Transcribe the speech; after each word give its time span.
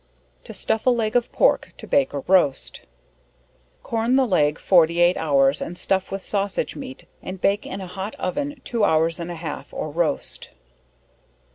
To 0.45 0.53
stuff 0.55 0.87
a 0.87 0.89
leg 0.89 1.15
of 1.15 1.31
Pork 1.31 1.73
to 1.77 1.85
bake 1.85 2.11
or 2.11 2.21
roast. 2.25 2.81
Corn 3.83 4.15
the 4.15 4.25
leg 4.25 4.57
48 4.57 5.15
hours 5.15 5.61
and 5.61 5.77
stuff 5.77 6.09
with 6.09 6.23
sausage 6.23 6.75
meat 6.75 7.05
and 7.21 7.39
bake 7.39 7.67
in 7.67 7.81
a 7.81 7.85
hot 7.85 8.15
oven 8.15 8.59
two 8.63 8.83
hours 8.83 9.19
and 9.19 9.29
an 9.29 9.37
half 9.37 9.71
or 9.71 9.91
roast. 9.91 10.49